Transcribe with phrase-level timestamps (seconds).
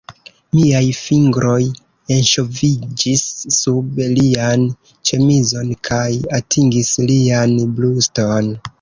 [0.59, 1.57] Miaj fingroj
[2.15, 3.23] enŝoviĝis
[3.59, 4.67] sub lian
[5.11, 6.09] ĉemizon kaj
[6.43, 8.55] atingis lian bruston.